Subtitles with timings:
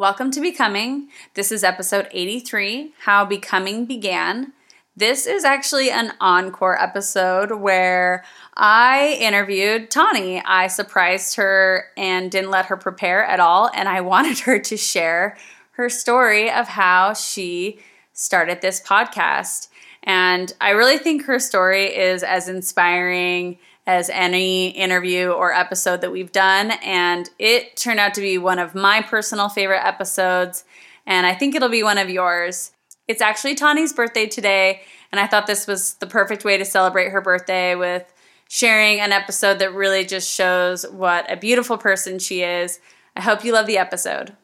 [0.00, 1.08] Welcome to Becoming.
[1.34, 4.54] This is episode 83 How Becoming Began.
[4.96, 8.24] This is actually an encore episode where
[8.56, 10.40] I interviewed Tawny.
[10.42, 14.76] I surprised her and didn't let her prepare at all, and I wanted her to
[14.78, 15.36] share
[15.72, 17.80] her story of how she
[18.14, 19.68] started this podcast.
[20.02, 23.58] And I really think her story is as inspiring
[23.90, 26.70] as any interview or episode that we've done.
[26.84, 30.62] And it turned out to be one of my personal favorite episodes.
[31.06, 32.70] And I think it'll be one of yours.
[33.08, 34.82] It's actually Tawny's birthday today.
[35.10, 38.04] And I thought this was the perfect way to celebrate her birthday with
[38.48, 42.78] sharing an episode that really just shows what a beautiful person she is.
[43.16, 44.36] I hope you love the episode.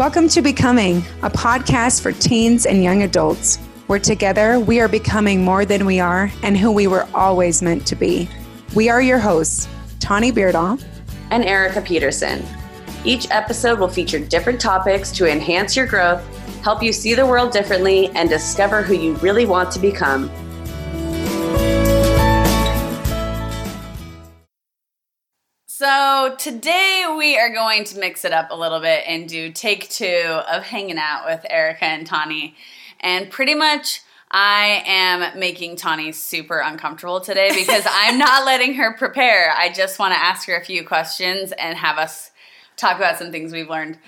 [0.00, 5.44] Welcome to Becoming, a podcast for teens and young adults, where together we are becoming
[5.44, 8.26] more than we are and who we were always meant to be.
[8.74, 9.68] We are your hosts,
[9.98, 10.82] Tawny Beardahl
[11.30, 12.42] and Erica Peterson.
[13.04, 16.24] Each episode will feature different topics to enhance your growth,
[16.62, 20.30] help you see the world differently, and discover who you really want to become.
[25.80, 29.88] So today we are going to mix it up a little bit and do take
[29.88, 32.54] two of hanging out with Erica and Tawny.
[33.00, 38.92] And pretty much I am making Tawny super uncomfortable today because I'm not letting her
[38.92, 39.54] prepare.
[39.56, 42.30] I just want to ask her a few questions and have us
[42.76, 43.98] talk about some things we've learned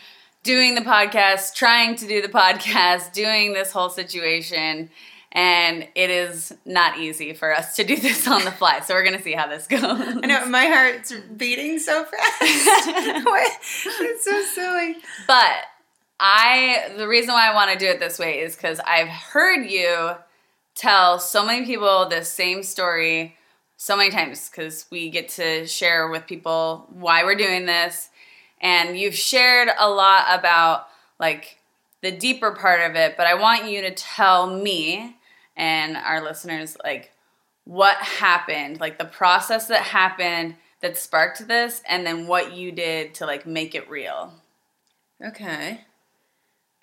[0.42, 4.91] doing the podcast, trying to do the podcast, doing this whole situation
[5.33, 8.80] and it is not easy for us to do this on the fly.
[8.80, 9.83] So we're gonna see how this goes.
[9.83, 12.12] I know my heart's beating so fast.
[12.41, 14.97] it's so silly.
[15.27, 15.64] But
[16.20, 19.69] I, the reason why I want to do it this way is because I've heard
[19.69, 20.12] you
[20.74, 23.36] tell so many people the same story
[23.77, 28.11] so many times because we get to share with people why we're doing this,
[28.61, 30.86] and you've shared a lot about
[31.19, 31.58] like
[32.02, 33.17] the deeper part of it.
[33.17, 35.17] But I want you to tell me
[35.57, 37.13] and our listeners like
[37.64, 43.14] what happened, like the process that happened that sparked this and then what you did
[43.14, 44.35] to like make it real.
[45.24, 45.83] Okay.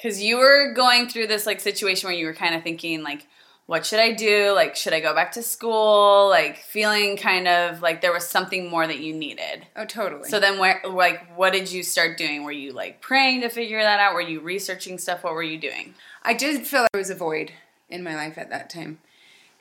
[0.02, 3.28] Cuz you were going through this like situation where you were kind of thinking like
[3.66, 4.52] what should I do?
[4.56, 6.28] Like should I go back to school?
[6.28, 9.68] Like feeling kind of like there was something more that you needed.
[9.76, 10.28] Oh, totally.
[10.28, 12.44] So then where like what did you start doing?
[12.44, 14.16] Were you like praying to figure that out?
[14.16, 15.24] Were you researching stuff?
[15.24, 15.94] What were you doing?
[16.24, 17.52] I did feel like there was a void
[17.90, 19.00] in my life at that time.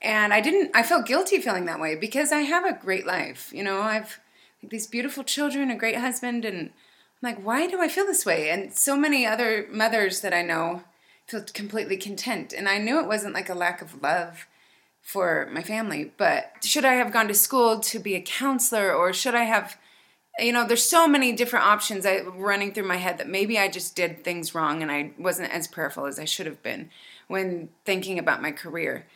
[0.00, 3.50] And I didn't, I felt guilty feeling that way because I have a great life.
[3.52, 4.20] You know, I've
[4.62, 6.70] like, these beautiful children, a great husband, and I'm
[7.22, 8.50] like, why do I feel this way?
[8.50, 10.82] And so many other mothers that I know
[11.26, 12.52] feel completely content.
[12.52, 14.46] And I knew it wasn't like a lack of love
[15.02, 19.12] for my family, but should I have gone to school to be a counselor or
[19.12, 19.78] should I have
[20.38, 23.68] you know there's so many different options I, running through my head that maybe i
[23.68, 26.90] just did things wrong and i wasn't as prayerful as i should have been
[27.28, 29.06] when thinking about my career.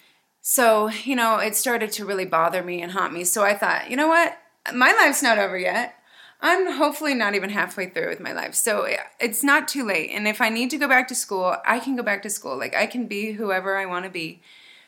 [0.41, 3.25] So, you know, it started to really bother me and haunt me.
[3.25, 4.39] So I thought, you know what?
[4.73, 5.97] My life's not over yet.
[6.41, 8.55] I'm hopefully not even halfway through with my life.
[8.55, 8.89] So
[9.21, 10.11] it's not too late.
[10.11, 12.59] And if I need to go back to school, I can go back to school.
[12.59, 14.43] Like I can be whoever I want to be.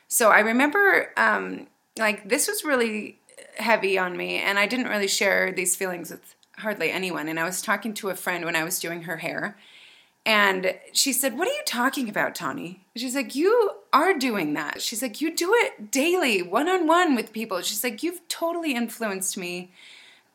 [0.09, 3.21] So I remember, um, like, this was really
[3.57, 4.39] heavy on me.
[4.39, 7.29] And I didn't really share these feelings with hardly anyone.
[7.29, 9.57] And I was talking to a friend when I was doing her hair.
[10.27, 12.85] And she said, What are you talking about, Tawny?
[12.97, 14.81] She's like, You are doing that.
[14.81, 17.61] She's like, You do it daily, one on one with people.
[17.61, 19.71] She's like, You've totally influenced me.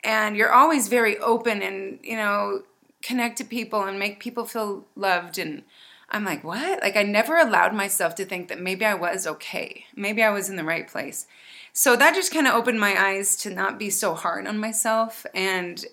[0.04, 2.64] And you're always very open and, you know,
[3.02, 5.40] connect to people and make people feel loved.
[5.40, 5.64] And
[6.12, 6.84] I'm like, What?
[6.84, 9.86] Like, I never allowed myself to think that maybe I was okay.
[9.96, 11.26] Maybe I was in the right place.
[11.74, 15.26] So that just kind of opened my eyes to not be so hard on myself.
[15.34, 15.84] And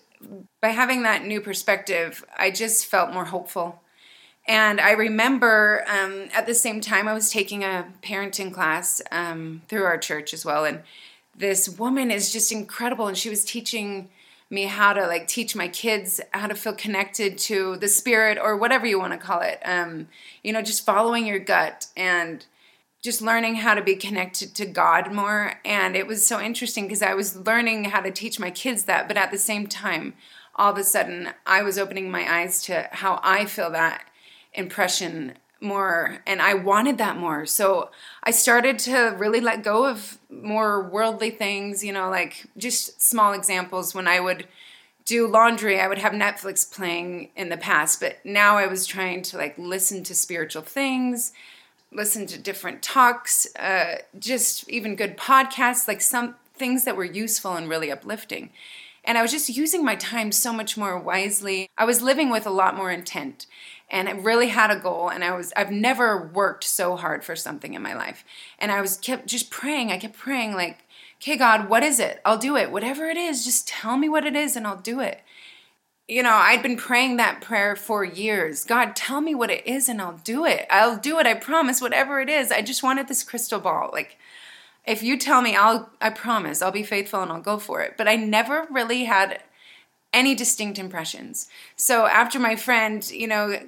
[0.60, 3.82] by having that new perspective, I just felt more hopeful
[4.48, 9.62] and I remember um, at the same time I was taking a parenting class um,
[9.68, 10.80] through our church as well, and
[11.36, 14.08] this woman is just incredible, and she was teaching
[14.48, 18.56] me how to like teach my kids how to feel connected to the spirit or
[18.56, 19.60] whatever you want to call it.
[19.64, 20.08] Um,
[20.42, 22.46] you know, just following your gut and
[23.02, 25.60] just learning how to be connected to God more.
[25.64, 29.08] And it was so interesting because I was learning how to teach my kids that,
[29.08, 30.14] but at the same time,
[30.54, 34.06] all of a sudden, I was opening my eyes to how I feel that
[34.56, 37.46] impression more and I wanted that more.
[37.46, 37.90] So
[38.22, 43.32] I started to really let go of more worldly things, you know, like just small
[43.32, 44.46] examples when I would
[45.04, 49.22] do laundry, I would have Netflix playing in the past, but now I was trying
[49.22, 51.32] to like listen to spiritual things,
[51.92, 57.54] listen to different talks, uh, just even good podcasts, like some things that were useful
[57.54, 58.50] and really uplifting.
[59.04, 61.70] And I was just using my time so much more wisely.
[61.78, 63.46] I was living with a lot more intent
[63.88, 67.36] and I really had a goal and I was I've never worked so hard for
[67.36, 68.24] something in my life.
[68.58, 69.92] And I was kept just praying.
[69.92, 70.78] I kept praying like,
[71.20, 72.20] "Okay, God, what is it?
[72.24, 72.72] I'll do it.
[72.72, 75.22] Whatever it is, just tell me what it is and I'll do it."
[76.08, 78.64] You know, I'd been praying that prayer for years.
[78.64, 80.66] God, tell me what it is and I'll do it.
[80.70, 81.26] I'll do it.
[81.26, 82.52] I promise whatever it is.
[82.52, 83.90] I just wanted this crystal ball.
[83.92, 84.16] Like
[84.86, 87.96] if you tell me, I'll I promise I'll be faithful and I'll go for it.
[87.96, 89.42] But I never really had
[90.12, 91.48] any distinct impressions.
[91.76, 93.60] So after my friend, you know,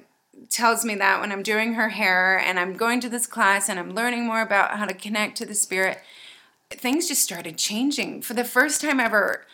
[0.49, 3.79] tells me that when I'm doing her hair and I'm going to this class and
[3.79, 5.99] I'm learning more about how to connect to the spirit,
[6.69, 8.21] things just started changing.
[8.21, 9.45] For the first time ever,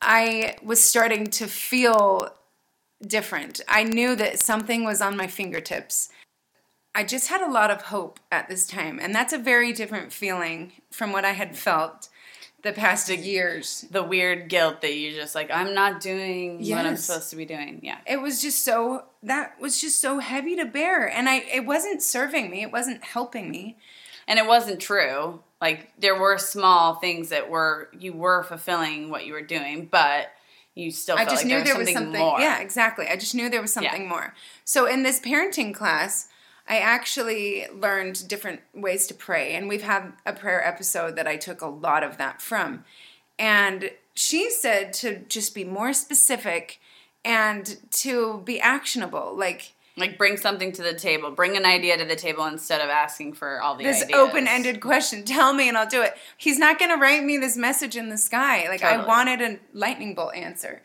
[0.00, 2.32] I was starting to feel
[3.06, 3.60] different.
[3.68, 6.10] I knew that something was on my fingertips.
[6.94, 10.12] I just had a lot of hope at this time, and that's a very different
[10.12, 12.08] feeling from what I had felt
[12.62, 13.84] the past years.
[13.90, 17.44] The weird guilt that you're just like, I'm not doing what I'm supposed to be
[17.44, 17.80] doing.
[17.82, 17.98] Yeah.
[18.06, 22.02] It was just so that was just so heavy to bear, and I it wasn't
[22.02, 22.62] serving me.
[22.62, 23.76] It wasn't helping me.
[24.26, 25.40] And it wasn't true.
[25.60, 30.28] Like there were small things that were you were fulfilling what you were doing, but
[30.74, 32.20] you still I felt just like knew there there was was something, something.
[32.20, 32.40] more.
[32.40, 33.08] Yeah, exactly.
[33.08, 34.08] I just knew there was something Yeah.
[34.08, 34.34] more.
[34.64, 36.28] So in this parenting class,
[36.68, 41.36] I actually learned different ways to pray, and we've had a prayer episode that I
[41.36, 42.84] took a lot of that from.
[43.38, 46.78] And she said to just be more specific
[47.24, 51.30] and to be actionable, like Like bring something to the table.
[51.30, 54.18] Bring an idea to the table instead of asking for all the this ideas.
[54.18, 55.24] open-ended question.
[55.24, 56.14] Tell me, and I'll do it.
[56.36, 58.68] He's not going to write me this message in the sky.
[58.68, 60.82] Like I wanted a lightning bolt answer,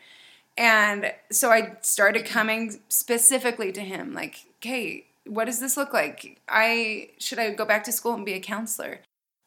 [0.56, 4.14] and so I started coming specifically to him.
[4.14, 6.40] Like, okay, what does this look like?
[6.48, 9.00] I should I go back to school and be a counselor?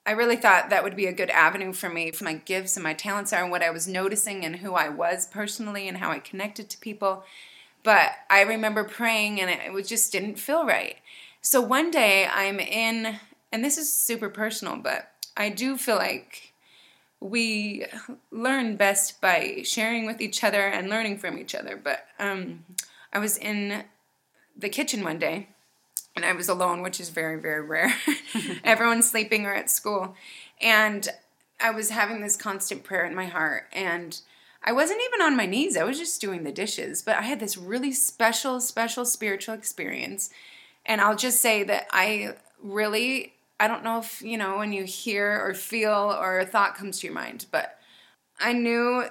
[0.05, 2.83] I really thought that would be a good avenue for me, for my gifts and
[2.83, 6.11] my talents are, and what I was noticing and who I was personally and how
[6.11, 7.23] I connected to people.
[7.83, 10.95] But I remember praying and it, it just didn't feel right.
[11.41, 13.19] So one day I'm in,
[13.51, 16.53] and this is super personal, but I do feel like
[17.19, 17.85] we
[18.31, 21.75] learn best by sharing with each other and learning from each other.
[21.81, 22.63] But um,
[23.11, 23.83] I was in
[24.55, 25.49] the kitchen one day
[26.17, 27.93] and I was alone, which is very, very rare.
[28.63, 30.15] Everyone's sleeping or at school.
[30.59, 31.07] And
[31.61, 33.67] I was having this constant prayer in my heart.
[33.71, 34.19] And
[34.63, 37.01] I wasn't even on my knees, I was just doing the dishes.
[37.01, 40.29] But I had this really special, special spiritual experience.
[40.85, 44.83] And I'll just say that I really, I don't know if, you know, when you
[44.83, 47.79] hear or feel or a thought comes to your mind, but
[48.39, 49.05] I knew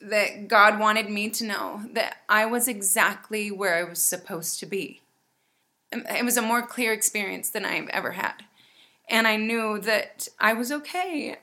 [0.00, 4.66] that God wanted me to know that I was exactly where I was supposed to
[4.66, 5.00] be
[5.92, 8.44] Um, it was a more clear experience than I've ever had.
[9.08, 11.36] And I knew that I was okay.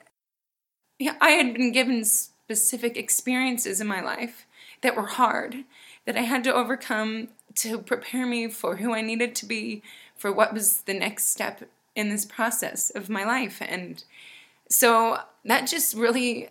[0.98, 4.46] Yeah, I had been given specific experiences in my life
[4.82, 5.64] that were hard,
[6.04, 9.82] that I had to overcome to prepare me for who I needed to be,
[10.16, 11.62] for what was the next step
[11.94, 13.58] in this process of my life.
[13.60, 14.02] And
[14.68, 16.50] so that just really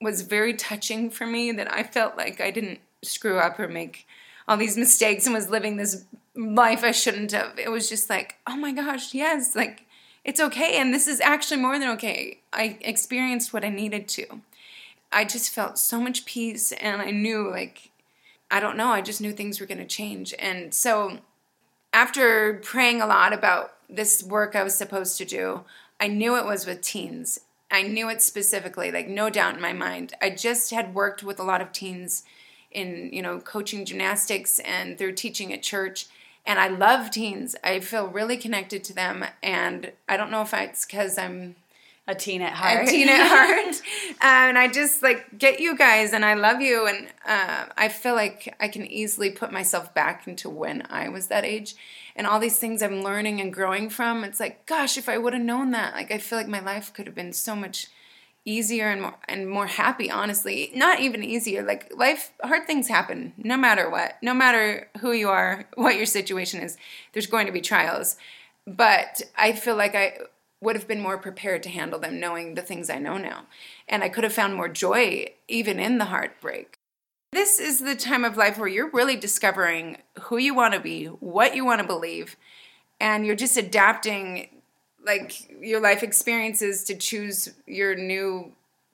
[0.00, 4.06] was very touching for me that I felt like I didn't screw up or make
[4.48, 6.04] all these mistakes and was living this
[6.34, 7.58] life I shouldn't have.
[7.58, 9.86] It was just like, oh my gosh, yes, like
[10.24, 10.78] it's okay.
[10.78, 12.40] And this is actually more than okay.
[12.52, 14.42] I experienced what I needed to.
[15.12, 17.90] I just felt so much peace and I knew, like,
[18.50, 20.34] I don't know, I just knew things were going to change.
[20.38, 21.18] And so
[21.92, 25.62] after praying a lot about this work I was supposed to do,
[25.98, 27.40] I knew it was with teens.
[27.70, 30.14] I knew it specifically, like no doubt in my mind.
[30.20, 32.24] I just had worked with a lot of teens
[32.70, 36.06] in, you know, coaching gymnastics and through teaching at church.
[36.50, 37.54] And I love teens.
[37.62, 39.24] I feel really connected to them.
[39.40, 41.54] And I don't know if it's because I'm
[42.08, 42.88] A teen at heart.
[42.88, 43.80] a teen at heart.
[44.20, 46.88] and I just like get you guys and I love you.
[46.88, 51.28] And uh, I feel like I can easily put myself back into when I was
[51.28, 51.76] that age.
[52.16, 55.34] And all these things I'm learning and growing from, it's like, gosh, if I would
[55.34, 57.86] have known that, like I feel like my life could have been so much
[58.44, 60.70] easier and more and more happy honestly.
[60.74, 61.62] Not even easier.
[61.62, 64.16] Like life hard things happen no matter what.
[64.22, 66.76] No matter who you are what your situation is
[67.12, 68.16] there's going to be trials.
[68.66, 70.18] But i feel like i
[70.62, 73.46] would have been more prepared to handle them knowing the things i know now.
[73.88, 76.76] And i could have found more joy even in the heartbreak.
[77.32, 81.06] This is the time of life where you're really discovering who you want to be
[81.06, 82.36] what you want to believe
[83.00, 84.48] and you're just adapting
[85.04, 88.52] like your life experiences to choose your new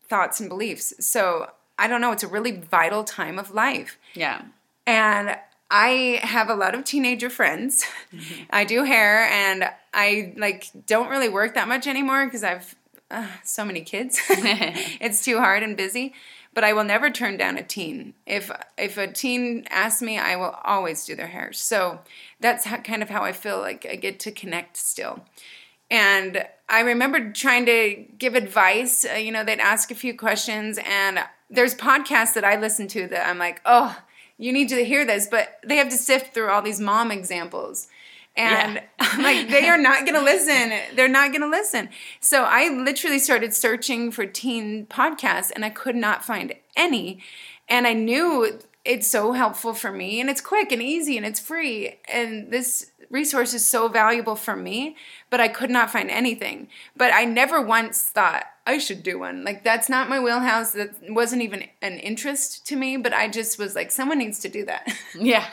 [0.09, 0.95] thoughts and beliefs.
[1.01, 3.99] So I don't know, it's a really vital time of life.
[4.15, 4.43] Yeah.
[4.87, 5.37] And
[5.71, 7.85] I have a lot of teenager friends.
[8.51, 12.75] I do hair and I like don't really work that much anymore because I've
[13.11, 14.21] uh, so many kids.
[14.29, 16.15] it's too hard and busy.
[16.55, 18.15] But I will never turn down a teen.
[18.25, 21.53] If if a teen asks me, I will always do their hair.
[21.53, 22.01] So
[22.41, 25.23] that's how, kind of how I feel like I get to connect still.
[25.91, 29.05] And I remember trying to give advice.
[29.05, 33.07] Uh, you know, they'd ask a few questions, and there's podcasts that I listen to
[33.09, 33.97] that I'm like, oh,
[34.39, 37.89] you need to hear this, but they have to sift through all these mom examples.
[38.37, 38.83] And yeah.
[39.19, 40.73] Like, they are not going to listen.
[40.95, 41.89] They're not going to listen.
[42.21, 47.21] So I literally started searching for teen podcasts and I could not find any.
[47.69, 51.41] And I knew it's so helpful for me and it's quick and easy and it's
[51.41, 51.99] free.
[52.07, 54.97] And this resource is so valuable for me,
[55.29, 56.69] but I could not find anything.
[56.97, 59.45] But I never once thought I should do one.
[59.45, 60.73] Like that's not my wheelhouse.
[60.73, 64.49] That wasn't even an interest to me, but I just was like someone needs to
[64.49, 64.93] do that.
[65.19, 65.47] Yeah.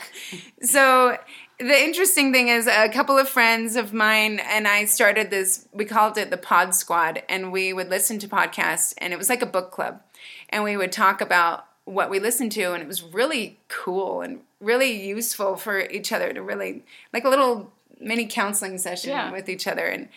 [0.62, 1.18] so
[1.60, 5.86] the interesting thing is a couple of friends of mine and I started this we
[5.86, 9.42] called it the Pod Squad and we would listen to podcasts and it was like
[9.42, 10.02] a book club
[10.50, 14.40] and we would talk about what we listened to and it was really cool and
[14.60, 19.32] really useful for each other to really like a little mini counseling session yeah.
[19.32, 20.08] with each other and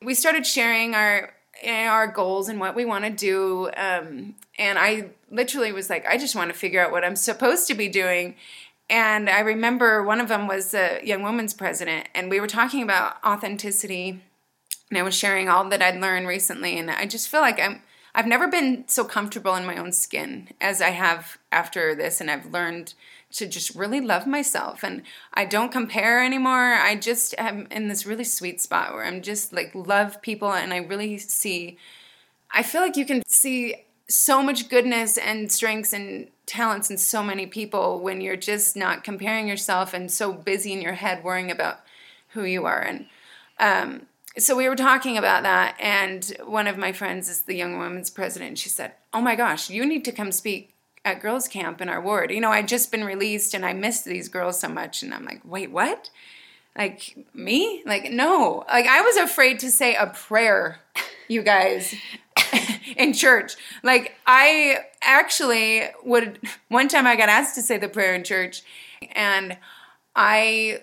[0.00, 1.34] we started sharing our
[1.66, 6.16] our goals and what we want to do um, and i literally was like i
[6.16, 8.34] just want to figure out what i'm supposed to be doing
[8.88, 12.82] and i remember one of them was the young women's president and we were talking
[12.82, 14.22] about authenticity
[14.88, 17.82] and i was sharing all that i'd learned recently and i just feel like i'm
[18.14, 22.30] I've never been so comfortable in my own skin as I have after this, and
[22.30, 22.94] I've learned
[23.32, 24.82] to just really love myself.
[24.84, 25.02] And
[25.32, 26.74] I don't compare anymore.
[26.74, 30.74] I just am in this really sweet spot where I'm just like love people, and
[30.74, 31.78] I really see.
[32.50, 33.76] I feel like you can see
[34.08, 39.04] so much goodness and strengths and talents in so many people when you're just not
[39.04, 41.80] comparing yourself and so busy in your head worrying about
[42.30, 42.80] who you are.
[42.80, 43.06] And
[43.58, 44.06] um,
[44.38, 48.10] so we were talking about that, and one of my friends is the young women's
[48.10, 48.58] president.
[48.58, 50.74] She said, "Oh my gosh, you need to come speak
[51.04, 54.04] at girls' camp in our ward." You know, I'd just been released, and I missed
[54.04, 56.10] these girls so much, and I'm like, "Wait, what?"
[56.76, 57.82] Like me?
[57.84, 58.64] Like no.
[58.68, 60.80] Like I was afraid to say a prayer,
[61.28, 61.94] you guys,
[62.96, 63.56] in church.
[63.82, 66.38] Like I actually would.
[66.68, 68.62] One time I got asked to say the prayer in church,
[69.14, 69.58] and
[70.16, 70.80] I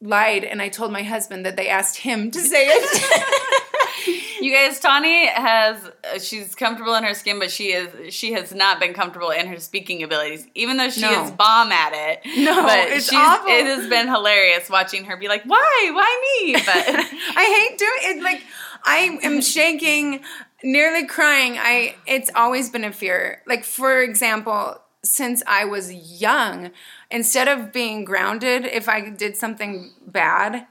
[0.00, 4.40] lied and I told my husband that they asked him to say it.
[4.40, 8.54] you guys, Tawny has uh, she's comfortable in her skin, but she is she has
[8.54, 11.24] not been comfortable in her speaking abilities, even though she no.
[11.24, 12.20] is bomb at it.
[12.38, 13.50] No, but it's awful.
[13.50, 15.90] It has been hilarious watching her be like, "Why?
[15.92, 18.22] Why me?" But I hate doing it.
[18.22, 18.42] Like
[18.84, 20.22] I am shaking,
[20.62, 21.56] nearly crying.
[21.58, 23.42] I it's always been a fear.
[23.46, 26.70] Like for example, since I was young,
[27.10, 30.66] instead of being grounded, if I did something bad,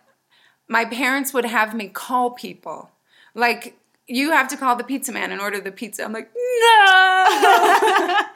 [0.67, 2.91] my parents would have me call people.
[3.33, 3.75] Like,
[4.07, 6.03] you have to call the pizza man and order the pizza.
[6.03, 7.25] I'm like, no.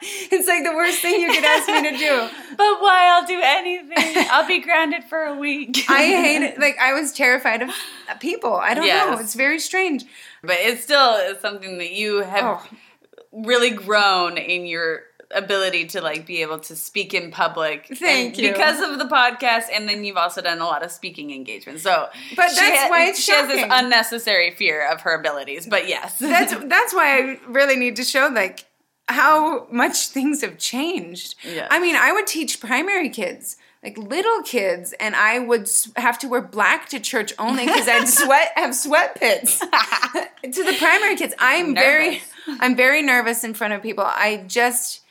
[0.30, 2.28] it's like the worst thing you could ask me to do.
[2.56, 3.10] But why?
[3.12, 4.26] I'll do anything.
[4.30, 5.84] I'll be grounded for a week.
[5.88, 6.60] I hate it.
[6.60, 7.70] Like, I was terrified of
[8.20, 8.54] people.
[8.54, 9.10] I don't yes.
[9.10, 9.18] know.
[9.18, 10.04] It's very strange.
[10.42, 12.76] But it's still something that you have oh.
[13.32, 15.02] really grown in your
[15.34, 17.86] ability to like be able to speak in public.
[17.94, 18.52] Thank you.
[18.52, 21.82] Because of the podcast, and then you've also done a lot of speaking engagements.
[21.82, 23.58] So, but that's ha- why it's she shocking.
[23.58, 25.66] has this unnecessary fear of her abilities.
[25.66, 28.64] But yes, that's that's why I really need to show like
[29.08, 31.34] how much things have changed.
[31.44, 31.68] Yes.
[31.70, 36.28] I mean, I would teach primary kids like little kids, and I would have to
[36.28, 39.58] wear black to church only because I'd sweat have sweat pits.
[39.60, 39.66] to
[40.64, 41.82] the primary kids, I'm nervous.
[41.84, 42.22] very
[42.60, 44.04] I'm very nervous in front of people.
[44.04, 45.02] I just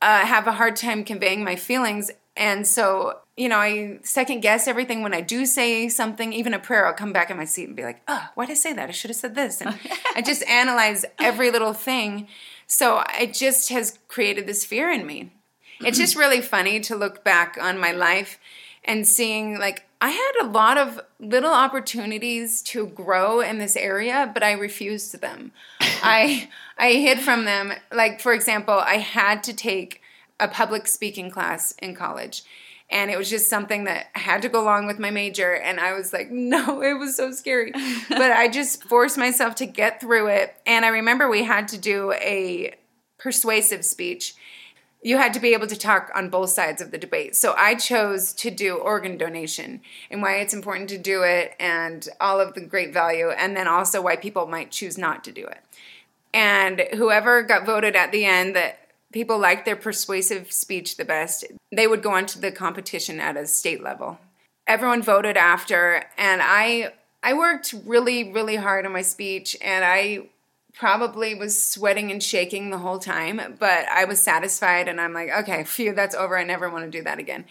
[0.00, 2.10] uh, have a hard time conveying my feelings.
[2.36, 6.58] And so, you know, I second guess everything when I do say something, even a
[6.58, 8.72] prayer, I'll come back in my seat and be like, oh, why did I say
[8.72, 8.88] that?
[8.88, 9.60] I should have said this.
[9.60, 9.76] And
[10.14, 12.28] I just analyze every little thing.
[12.66, 15.32] So it just has created this fear in me.
[15.80, 18.38] It's just really funny to look back on my life
[18.84, 24.30] and seeing like I had a lot of little opportunities to grow in this area,
[24.32, 25.52] but I refused them.
[25.80, 27.72] I I hid from them.
[27.92, 30.00] Like for example, I had to take
[30.40, 32.42] a public speaking class in college.
[32.90, 35.54] And it was just something that had to go along with my major.
[35.54, 37.72] And I was like, no, it was so scary.
[38.08, 40.54] but I just forced myself to get through it.
[40.66, 42.74] And I remember we had to do a
[43.18, 44.34] persuasive speech
[45.02, 47.36] you had to be able to talk on both sides of the debate.
[47.36, 49.80] So I chose to do organ donation
[50.10, 53.68] and why it's important to do it and all of the great value, and then
[53.68, 55.58] also why people might choose not to do it.
[56.34, 58.78] And whoever got voted at the end that
[59.12, 63.36] people liked their persuasive speech the best, they would go on to the competition at
[63.36, 64.18] a state level.
[64.66, 66.92] Everyone voted after, and I
[67.22, 70.28] I worked really really hard on my speech, and I
[70.74, 75.28] probably was sweating and shaking the whole time, but I was satisfied and I'm like,
[75.30, 76.38] okay, phew, that's over.
[76.38, 77.46] I never want to do that again.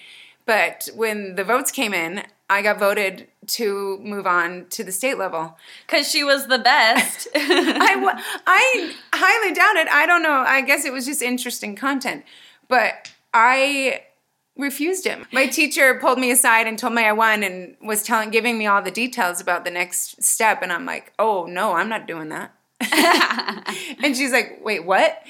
[0.45, 5.17] But when the votes came in, I got voted to move on to the state
[5.17, 5.57] level.
[5.85, 7.27] Because she was the best.
[7.35, 9.87] I, I highly doubt it.
[9.89, 10.43] I don't know.
[10.47, 12.23] I guess it was just interesting content.
[12.69, 14.03] But I
[14.57, 15.25] refused him.
[15.31, 18.65] My teacher pulled me aside and told me I won and was telling giving me
[18.65, 22.29] all the details about the next step and I'm like, "Oh, no, I'm not doing
[22.29, 22.53] that."
[24.03, 25.21] and she's like, "Wait, what?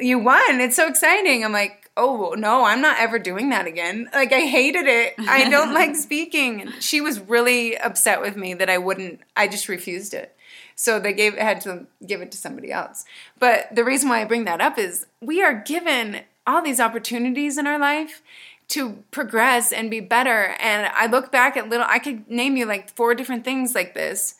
[0.00, 0.60] You won.
[0.60, 4.40] It's so exciting." I'm like, "Oh, no, I'm not ever doing that again." Like I
[4.40, 5.14] hated it.
[5.18, 6.62] I don't like speaking.
[6.62, 10.36] And she was really upset with me that I wouldn't I just refused it.
[10.74, 13.04] So they gave had to give it to somebody else.
[13.38, 17.58] But the reason why I bring that up is we are given all these opportunities
[17.58, 18.22] in our life
[18.68, 20.54] to progress and be better.
[20.60, 23.94] And I look back at little I could name you like four different things like
[23.94, 24.36] this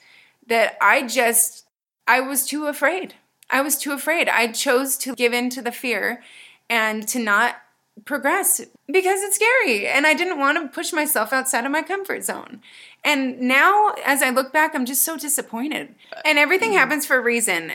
[0.46, 1.66] that I just
[2.06, 3.14] I was too afraid.
[3.50, 4.28] I was too afraid.
[4.28, 6.22] I chose to give in to the fear
[6.68, 7.56] and to not
[8.04, 12.24] progress because it's scary and I didn't want to push myself outside of my comfort
[12.24, 12.62] zone.
[13.04, 15.94] And now as I look back I'm just so disappointed.
[16.24, 16.78] And everything mm-hmm.
[16.78, 17.72] happens for a reason.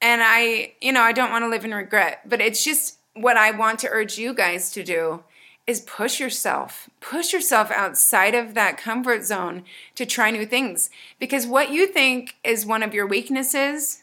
[0.00, 3.36] And I, you know, I don't want to live in regret, but it's just what
[3.36, 5.22] I want to urge you guys to do
[5.66, 6.88] is push yourself.
[7.00, 9.64] Push yourself outside of that comfort zone
[9.96, 14.02] to try new things because what you think is one of your weaknesses,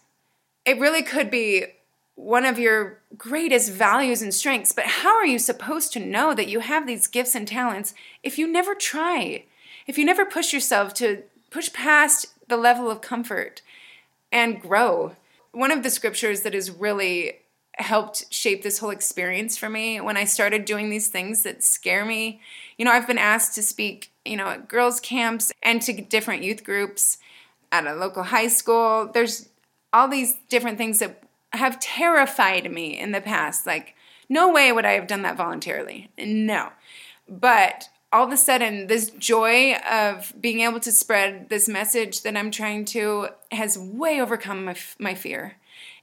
[0.65, 1.65] it really could be
[2.15, 4.71] one of your greatest values and strengths.
[4.71, 7.93] But how are you supposed to know that you have these gifts and talents
[8.23, 9.45] if you never try?
[9.85, 13.61] If you never push yourself to push past the level of comfort
[14.31, 15.15] and grow?
[15.51, 17.39] One of the scriptures that has really
[17.77, 22.05] helped shape this whole experience for me when I started doing these things that scare
[22.05, 22.39] me.
[22.77, 26.43] You know, I've been asked to speak, you know, at girls' camps and to different
[26.43, 27.17] youth groups
[27.71, 29.09] at a local high school.
[29.13, 29.49] There's
[29.93, 31.23] all these different things that
[31.53, 33.65] have terrified me in the past.
[33.65, 33.95] Like,
[34.27, 36.09] no way would I have done that voluntarily.
[36.17, 36.69] No.
[37.27, 42.37] But all of a sudden, this joy of being able to spread this message that
[42.37, 45.55] I'm trying to has way overcome my, my fear.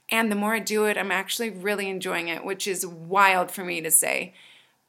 [0.09, 3.63] And the more I do it, I'm actually really enjoying it, which is wild for
[3.63, 4.33] me to say.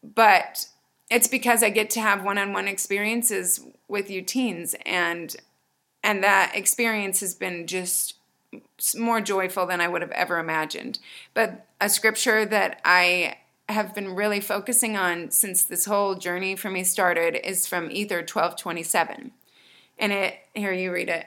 [0.03, 0.67] But
[1.11, 5.35] it's because I get to have one-on-one experiences with you teens and
[6.03, 8.15] and that experience has been just
[8.97, 10.99] more joyful than I would have ever imagined.
[11.33, 13.37] But a scripture that I
[13.69, 18.23] have been really focusing on since this whole journey for me started is from Ether
[18.23, 19.31] 12:27.
[19.99, 21.27] And it here you read it.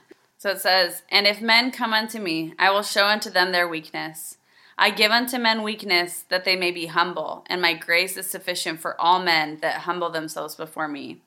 [0.46, 3.66] So it says, And if men come unto me, I will show unto them their
[3.66, 4.36] weakness.
[4.78, 8.78] I give unto men weakness that they may be humble, and my grace is sufficient
[8.78, 11.22] for all men that humble themselves before me.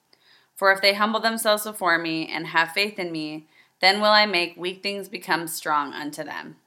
[0.55, 3.47] For if they humble themselves before me and have faith in me,
[3.81, 6.57] then will I make weak things become strong unto them.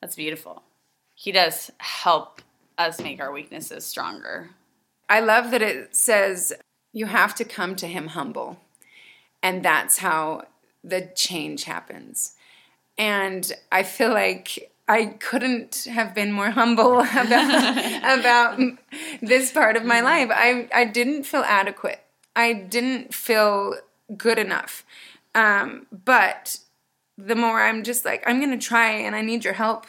[0.00, 0.62] That's beautiful.
[1.14, 2.42] He does help
[2.76, 4.50] us make our weaknesses stronger.
[5.08, 6.52] I love that it says
[6.92, 8.60] you have to come to him humble.
[9.42, 10.44] And that's how
[10.84, 12.34] the change happens.
[12.96, 18.60] And I feel like I couldn't have been more humble about, about
[19.20, 20.30] this part of my life.
[20.32, 22.00] I, I didn't feel adequate.
[22.34, 23.74] I didn't feel
[24.16, 24.84] good enough.
[25.38, 26.58] Um, but
[27.16, 29.86] the more I'm just like, I'm going to try and I need your help.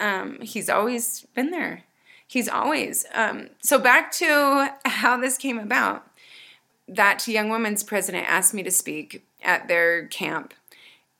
[0.00, 1.84] Um, he's always been there.
[2.26, 3.06] He's always.
[3.14, 6.04] Um, so back to how this came about.
[6.88, 10.52] That young woman's president asked me to speak at their camp.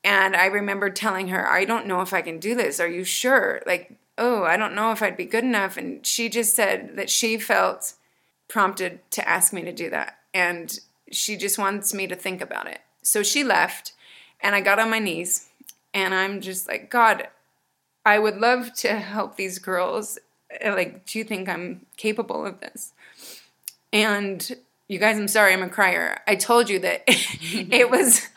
[0.03, 2.81] And I remember telling her, I don't know if I can do this.
[2.81, 3.61] Are you sure?
[3.65, 5.77] Like, oh, I don't know if I'd be good enough.
[5.77, 7.93] And she just said that she felt
[8.49, 10.17] prompted to ask me to do that.
[10.33, 10.77] And
[11.11, 12.81] she just wants me to think about it.
[13.01, 13.93] So she left,
[14.41, 15.49] and I got on my knees,
[15.93, 17.27] and I'm just like, God,
[18.05, 20.17] I would love to help these girls.
[20.63, 22.93] Uh, like, do you think I'm capable of this?
[23.91, 24.55] And
[24.87, 26.19] you guys, I'm sorry, I'm a crier.
[26.27, 28.27] I told you that it was,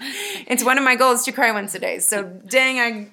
[0.47, 1.99] it's one of my goals to cry once a day.
[1.99, 3.09] So dang, I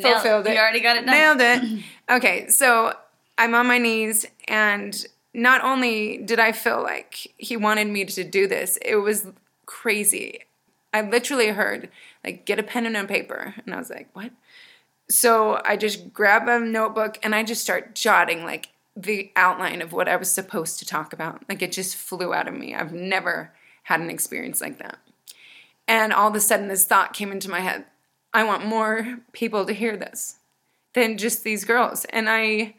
[0.00, 0.52] fulfilled Nailed- it.
[0.54, 1.14] you already got it done.
[1.14, 1.84] Nailed it.
[2.10, 2.92] Okay, so
[3.38, 8.24] I'm on my knees, and not only did I feel like he wanted me to
[8.24, 9.26] do this, it was
[9.64, 10.40] crazy.
[10.94, 11.90] I literally heard,
[12.24, 13.54] like, get a pen and a paper.
[13.66, 14.30] And I was like, what?
[15.10, 19.92] So I just grab a notebook and I just start jotting, like, the outline of
[19.92, 21.42] what I was supposed to talk about.
[21.48, 22.74] Like it just flew out of me.
[22.74, 23.52] I've never
[23.84, 24.98] had an experience like that.
[25.86, 27.84] And all of a sudden, this thought came into my head
[28.32, 30.38] I want more people to hear this
[30.94, 32.04] than just these girls.
[32.06, 32.74] And I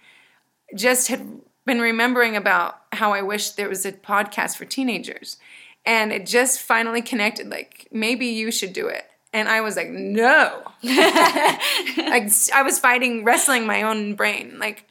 [0.76, 5.38] just had been remembering about how I wish there was a podcast for teenagers.
[5.86, 9.06] And it just finally connected like, maybe you should do it.
[9.34, 10.64] And I was like, no.
[10.84, 14.58] like, I was fighting, wrestling my own brain.
[14.60, 14.86] Like,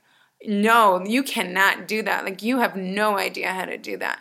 [0.47, 2.25] no, you cannot do that.
[2.25, 4.21] Like, you have no idea how to do that.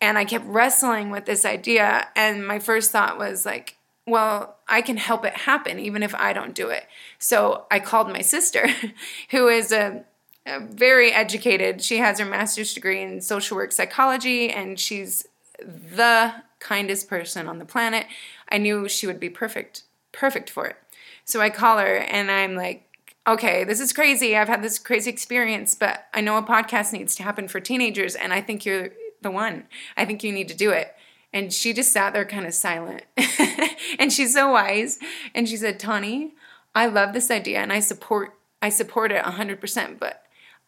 [0.00, 2.08] And I kept wrestling with this idea.
[2.14, 6.32] And my first thought was like, well, I can help it happen even if I
[6.32, 6.86] don't do it.
[7.18, 8.68] So I called my sister,
[9.30, 10.04] who is a,
[10.44, 11.82] a, very educated.
[11.82, 15.26] She has her master's degree in social work psychology, and she's
[15.66, 18.06] the kindest person on the planet.
[18.48, 20.76] I knew she would be perfect, perfect for it.
[21.24, 22.88] So I call her, and I'm like,
[23.26, 24.36] okay, this is crazy.
[24.36, 28.14] I've had this crazy experience, but I know a podcast needs to happen for teenagers,
[28.14, 28.90] and I think you're
[29.22, 29.64] the one.
[29.96, 30.94] I think you need to do it.
[31.32, 33.04] And she just sat there kind of silent.
[33.98, 34.98] and she's so wise.
[35.34, 36.34] And she said, Tawny,
[36.74, 40.22] I love this idea and I support I support it 100%, but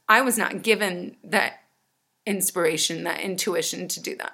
[0.09, 1.61] I was not given that
[2.27, 4.33] inspiration, that intuition to do that.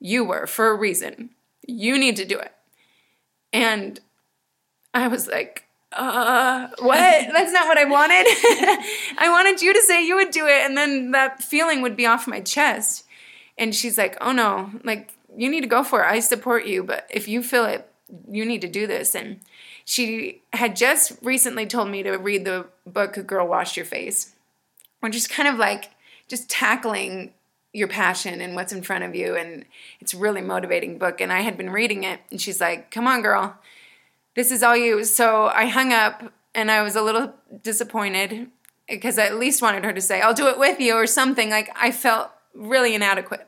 [0.00, 1.30] You were for a reason.
[1.66, 2.52] You need to do it.
[3.52, 4.00] And
[4.94, 6.98] I was like, uh, what?
[7.32, 8.26] That's not what I wanted.
[9.18, 12.06] I wanted you to say you would do it, and then that feeling would be
[12.06, 13.04] off my chest.
[13.56, 16.10] And she's like, oh no, like, you need to go for it.
[16.10, 17.90] I support you, but if you feel it,
[18.30, 19.14] you need to do this.
[19.14, 19.40] And
[19.84, 24.34] she had just recently told me to read the book Girl Wash Your Face,
[25.00, 25.90] which is kind of like
[26.28, 27.32] just tackling
[27.72, 29.36] your passion and what's in front of you.
[29.36, 29.64] And
[30.00, 31.20] it's a really motivating book.
[31.20, 33.56] And I had been reading it, and she's like, come on, girl,
[34.34, 35.04] this is all you.
[35.04, 38.48] So I hung up and I was a little disappointed
[38.88, 41.50] because I at least wanted her to say, I'll do it with you or something.
[41.50, 43.46] Like I felt really inadequate.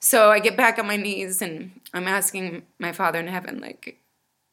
[0.00, 3.98] So I get back on my knees and I'm asking my Father in heaven, like,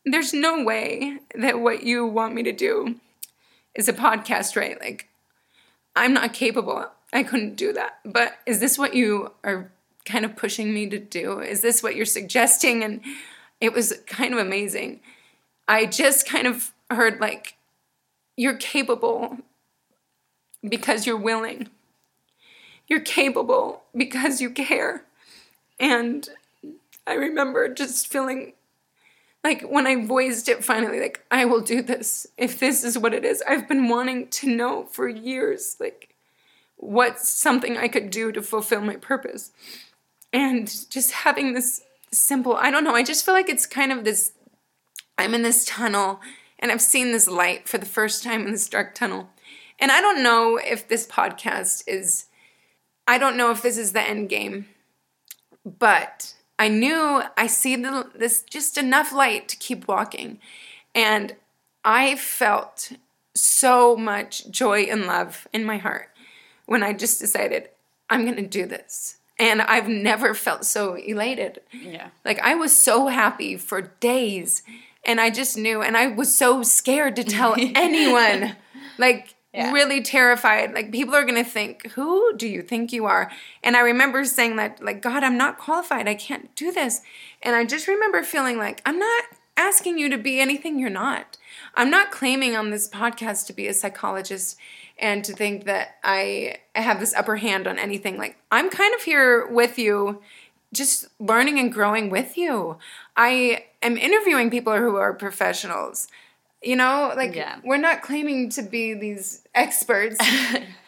[0.04, 2.96] there's no way that what you want me to do
[3.76, 4.80] is a podcast, right?
[4.80, 5.08] Like,
[5.96, 6.86] I'm not capable.
[7.16, 8.00] I couldn't do that.
[8.04, 9.72] But is this what you are
[10.04, 11.40] kind of pushing me to do?
[11.40, 12.84] Is this what you're suggesting?
[12.84, 13.00] And
[13.62, 15.00] it was kind of amazing.
[15.68, 17.56] I just kind of heard, like,
[18.36, 19.38] you're capable
[20.62, 21.70] because you're willing.
[22.88, 25.06] You're capable because you care.
[25.80, 26.28] And
[27.08, 28.54] I remember just feeling
[29.44, 33.14] like when I voiced it finally, like, I will do this if this is what
[33.14, 33.42] it is.
[33.48, 36.15] I've been wanting to know for years, like,
[36.78, 39.52] what's something I could do to fulfill my purpose.
[40.34, 44.04] And just having this simple, I don't know, I just feel like it's kind of
[44.04, 44.34] this
[45.18, 46.20] I'm in this tunnel
[46.60, 49.30] and I've seen this light for the first time in this dark tunnel.
[49.80, 52.26] And I don't know if this podcast is,
[53.08, 54.68] I don't know if this is the end game
[55.66, 60.40] but I knew I see the, this just enough light to keep walking.
[60.94, 61.36] And
[61.84, 62.92] I felt
[63.34, 66.10] so much joy and love in my heart
[66.66, 67.70] when I just decided,
[68.10, 69.18] I'm going to do this.
[69.38, 71.62] And I've never felt so elated.
[71.74, 72.10] Yeah.
[72.24, 74.64] Like I was so happy for days.
[75.06, 78.56] And I just knew, and I was so scared to tell anyone.
[78.98, 79.72] Like, yeah.
[79.72, 80.74] really terrified.
[80.74, 83.32] Like people are going to think, "Who do you think you are?"
[83.64, 86.08] And I remember saying that like, "God, I'm not qualified.
[86.08, 87.02] I can't do this."
[87.42, 89.24] And I just remember feeling like, "I'm not
[89.58, 91.38] asking you to be anything you're not.
[91.76, 94.58] I'm not claiming on this podcast to be a psychologist
[94.98, 98.18] and to think that I have this upper hand on anything.
[98.18, 100.22] Like I'm kind of here with you
[100.74, 102.78] just learning and growing with you.
[103.16, 106.08] I am interviewing people who are professionals.
[106.62, 107.60] You know, like yeah.
[107.64, 110.18] we're not claiming to be these experts.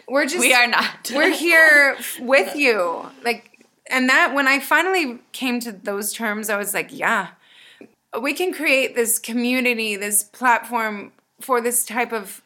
[0.09, 1.11] We're just We are not.
[1.13, 3.07] we're here with you.
[3.25, 7.31] Like and that when I finally came to those terms, I was like, yeah.
[8.19, 12.41] We can create this community, this platform for this type of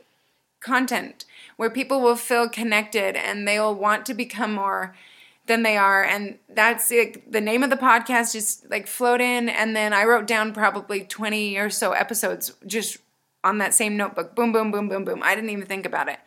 [0.59, 1.25] content
[1.61, 4.95] where people will feel connected and they'll want to become more
[5.45, 7.31] than they are and that's it.
[7.31, 11.03] the name of the podcast just like float in and then i wrote down probably
[11.03, 12.97] 20 or so episodes just
[13.43, 14.35] on that same notebook.
[14.35, 15.21] Boom, boom, boom, boom, boom.
[15.23, 16.19] I didn't even think about it.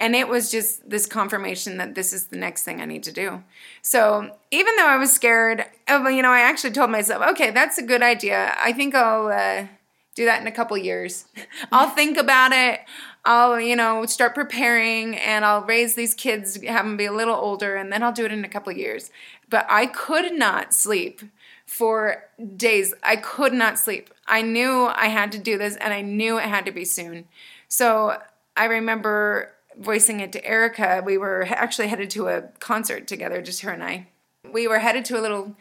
[0.00, 3.12] And it was just this confirmation that this is the next thing I need to
[3.12, 3.42] do.
[3.82, 7.82] So even though I was scared, you know, I actually told myself, okay, that's a
[7.82, 8.54] good idea.
[8.58, 9.66] I think I'll uh,
[10.18, 11.26] do that in a couple years.
[11.72, 12.80] I'll think about it.
[13.24, 17.36] I'll, you know, start preparing and I'll raise these kids, have them be a little
[17.36, 19.12] older, and then I'll do it in a couple years.
[19.48, 21.22] But I could not sleep
[21.66, 22.24] for
[22.56, 22.94] days.
[23.04, 24.10] I could not sleep.
[24.26, 27.26] I knew I had to do this and I knew it had to be soon.
[27.68, 28.20] So
[28.56, 31.00] I remember voicing it to Erica.
[31.06, 34.08] We were actually headed to a concert together, just her and I.
[34.50, 35.54] We were headed to a little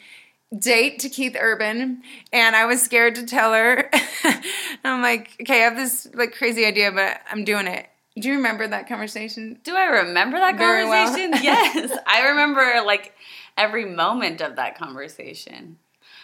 [0.58, 3.90] date to Keith Urban and I was scared to tell her.
[4.84, 7.88] I'm like, okay, I have this like crazy idea, but I'm doing it.
[8.20, 9.60] Do you remember that conversation?
[9.64, 11.32] Do I remember that Very conversation?
[11.32, 11.44] well.
[11.44, 11.98] yes.
[12.08, 13.14] I remember like
[13.58, 15.78] every moment of that conversation.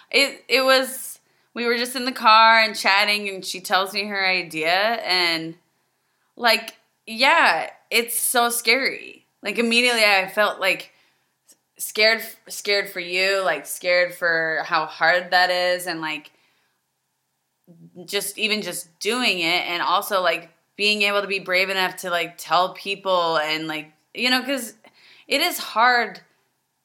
[0.09, 1.19] It it was
[1.53, 5.55] we were just in the car and chatting, and she tells me her idea, and
[6.36, 9.27] like, yeah, it's so scary.
[9.43, 10.92] Like immediately, I felt like
[11.77, 16.31] scared, scared for you, like scared for how hard that is, and like
[18.05, 22.09] just even just doing it, and also like being able to be brave enough to
[22.09, 24.73] like tell people and like you know because
[25.27, 26.19] it is hard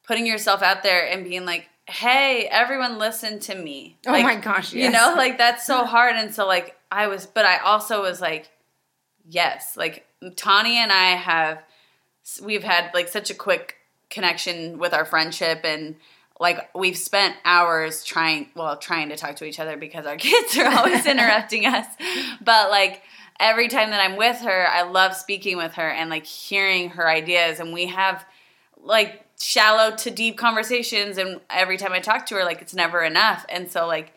[0.07, 3.97] putting yourself out there and being like hey everyone listen to me.
[4.07, 7.25] Oh Like, my gosh, you know like that's so hard and so like i was
[7.27, 8.51] but i also was like
[9.27, 9.77] yes.
[9.77, 11.63] Like Tawny and i have
[12.43, 13.77] we've had like such a quick
[14.11, 15.97] connection with our friendship and
[16.41, 20.57] like we've spent hours trying well trying to talk to each other because our kids
[20.57, 21.87] are always interrupting us.
[22.41, 23.03] But like
[23.41, 27.09] every time that i'm with her i love speaking with her and like hearing her
[27.09, 28.25] ideas and we have
[28.83, 33.03] like shallow to deep conversations and every time i talk to her like it's never
[33.03, 33.47] enough.
[33.49, 34.13] And so like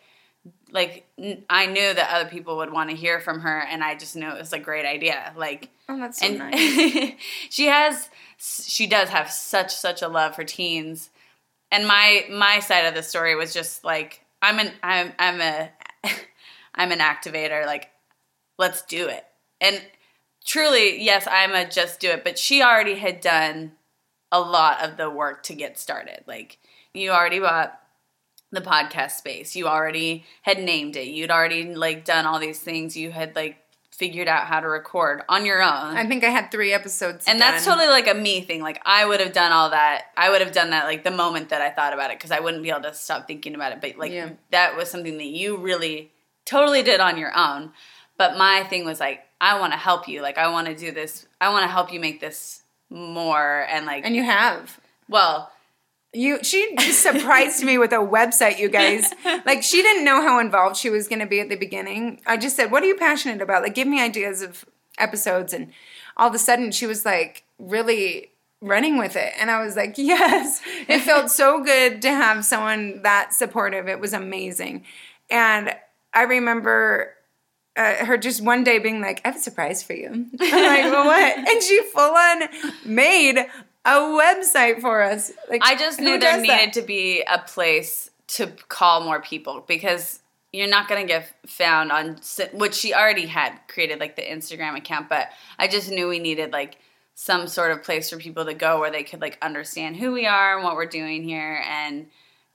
[0.70, 1.06] like
[1.50, 4.28] I knew that other people would want to hear from her and i just knew
[4.28, 5.32] it was a great idea.
[5.36, 7.12] Like Oh, that's so and nice.
[7.50, 8.08] she has
[8.42, 11.10] she does have such such a love for teens.
[11.70, 15.70] And my my side of the story was just like i'm an i'm i'm a
[16.74, 17.90] i'm an activator like
[18.58, 19.24] let's do it.
[19.60, 19.80] And
[20.44, 22.24] truly yes i'm a just do it.
[22.24, 23.72] But she already had done
[24.32, 26.24] a lot of the work to get started.
[26.26, 26.58] Like
[26.92, 27.78] you already bought
[28.50, 29.54] the podcast space.
[29.54, 31.08] You already had named it.
[31.08, 32.96] You'd already like done all these things.
[32.96, 33.61] You had like
[33.92, 37.26] figured out how to record on your own I think I had three episodes.
[37.28, 38.60] and that's totally like a me thing.
[38.62, 40.06] Like I would have done all that.
[40.16, 42.40] I would have done that like the moment that I thought about it because I
[42.40, 43.80] wouldn't be able to stop thinking about it.
[43.80, 44.30] But like Yeah.
[44.50, 46.10] that was something that you really
[46.44, 47.72] totally did on your own.
[48.16, 50.22] But my thing was like I want to help you.
[50.22, 51.26] Like I want to do this.
[51.40, 54.80] I want to help you make this more and like and you have.
[55.08, 55.50] well
[56.14, 59.12] You she just surprised me with a website, you guys.
[59.46, 62.20] Like she didn't know how involved she was going to be at the beginning.
[62.26, 63.62] I just said, "What are you passionate about?
[63.62, 64.64] Like give me ideas of
[64.98, 65.72] episodes." And
[66.16, 69.32] all of a sudden she was like really running with it.
[69.38, 73.88] And I was like, "Yes." It felt so good to have someone that supportive.
[73.88, 74.84] It was amazing.
[75.30, 75.74] And
[76.12, 77.14] I remember
[77.76, 80.08] uh, her just one day being like, "I have a surprise for you."
[80.40, 82.42] I'm like, well, "What?" And she full on
[82.84, 83.46] made
[83.84, 85.32] a website for us.
[85.48, 86.56] Like I just knew there does that?
[86.56, 90.20] needed to be a place to call more people because
[90.52, 92.20] you're not going to get found on
[92.52, 96.52] which she already had created like the Instagram account, but I just knew we needed
[96.52, 96.78] like
[97.14, 100.26] some sort of place for people to go where they could like understand who we
[100.26, 102.06] are and what we're doing here and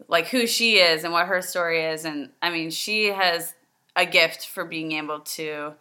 [0.07, 3.53] like who she is and what her story is and I mean she has
[3.95, 5.73] a gift for being able to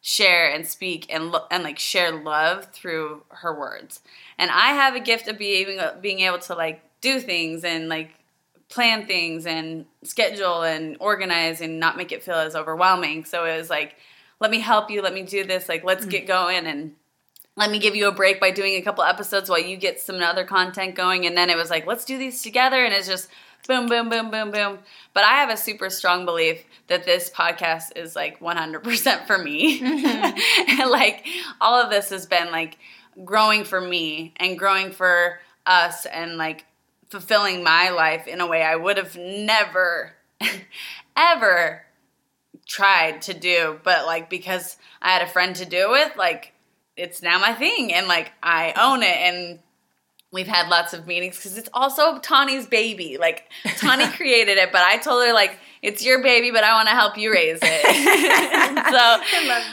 [0.00, 4.00] share and speak and lo- and like share love through her words.
[4.38, 8.10] And I have a gift of being being able to like do things and like
[8.68, 13.24] plan things and schedule and organize and not make it feel as overwhelming.
[13.24, 13.96] So it was like,
[14.38, 16.10] let me help you, let me do this, like let's mm.
[16.10, 16.94] get going and
[17.56, 20.22] let me give you a break by doing a couple episodes while you get some
[20.22, 21.26] other content going.
[21.26, 22.84] And then it was like, let's do these together.
[22.84, 23.28] And it's just
[23.66, 24.78] boom, boom, boom, boom, boom.
[25.14, 29.80] But I have a super strong belief that this podcast is like 100% for me.
[29.80, 30.80] Mm-hmm.
[30.80, 31.26] and like
[31.60, 32.78] all of this has been like
[33.24, 36.66] growing for me and growing for us and like
[37.08, 40.14] fulfilling my life in a way I would have never,
[41.16, 41.84] ever
[42.66, 43.78] tried to do.
[43.82, 46.52] But like because I had a friend to do it with, like
[46.96, 49.58] it's now my thing and like I own it and
[50.32, 53.16] we've had lots of meetings because it's also Tawny's baby.
[53.18, 56.88] Like Tawny created it, but I told her like it's your baby, but I want
[56.88, 57.82] to help you raise it.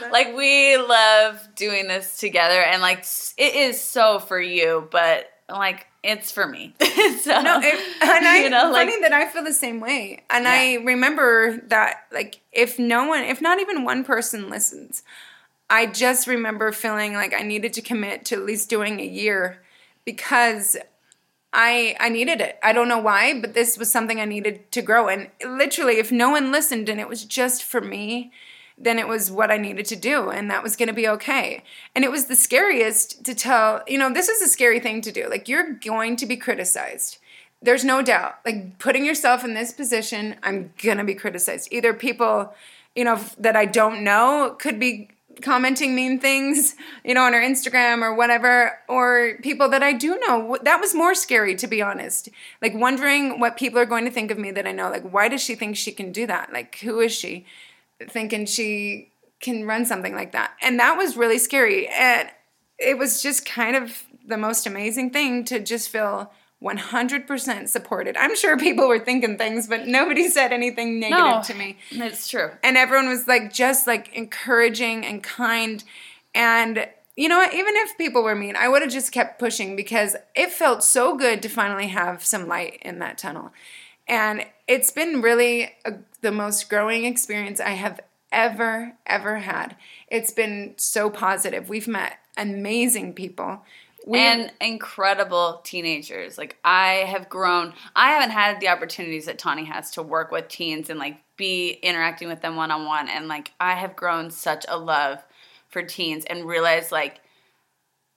[0.02, 3.04] so like we love doing this together, and like
[3.36, 6.74] it is so for you, but like it's for me.
[6.80, 10.22] so No, it, and I you know, like funny that I feel the same way.
[10.30, 10.50] And Yeah.
[10.50, 15.02] I remember that like if no one, if not even one person listens,
[15.70, 19.60] I just remember feeling like I needed to commit to at least doing a year
[20.08, 20.74] because
[21.52, 22.58] I I needed it.
[22.62, 25.06] I don't know why, but this was something I needed to grow.
[25.06, 28.32] And literally, if no one listened and it was just for me,
[28.78, 31.62] then it was what I needed to do, and that was going to be okay.
[31.94, 33.82] And it was the scariest to tell.
[33.86, 35.28] You know, this is a scary thing to do.
[35.28, 37.18] Like you're going to be criticized.
[37.60, 38.36] There's no doubt.
[38.46, 41.68] Like putting yourself in this position, I'm gonna be criticized.
[41.70, 42.54] Either people,
[42.96, 45.10] you know, that I don't know could be
[45.42, 46.74] commenting mean things,
[47.04, 50.58] you know, on her Instagram or whatever, or people that I do know.
[50.62, 52.28] That was more scary, to be honest.
[52.60, 54.90] Like wondering what people are going to think of me that I know.
[54.90, 56.52] Like, why does she think she can do that?
[56.52, 57.46] Like, who is she?
[58.08, 60.52] Thinking she can run something like that.
[60.62, 61.88] And that was really scary.
[61.88, 62.28] And
[62.78, 68.16] it was just kind of the most amazing thing to just feel 100% supported.
[68.16, 71.42] I'm sure people were thinking things, but nobody said anything negative No.
[71.44, 71.78] to me.
[71.90, 72.50] It's true.
[72.62, 75.82] And everyone was like just like encouraging and kind.
[76.34, 77.54] And you know what?
[77.54, 81.16] Even if people were mean, I would have just kept pushing because it felt so
[81.16, 83.52] good to finally have some light in that tunnel.
[84.06, 88.00] And it's been really a, the most growing experience I have
[88.32, 89.76] ever, ever had.
[90.08, 91.68] It's been so positive.
[91.68, 93.62] We've met amazing people.
[94.08, 96.38] We, and incredible teenagers.
[96.38, 97.74] Like I have grown.
[97.94, 101.72] I haven't had the opportunities that Tawny has to work with teens and like be
[101.82, 103.10] interacting with them one on one.
[103.10, 105.22] And like I have grown such a love
[105.68, 107.20] for teens and realized like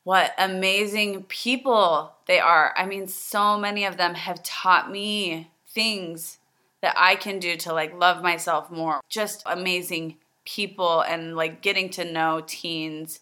[0.05, 2.73] what amazing people they are.
[2.77, 6.37] I mean, so many of them have taught me things
[6.81, 9.01] that I can do to like love myself more.
[9.09, 13.19] Just amazing people and like getting to know teens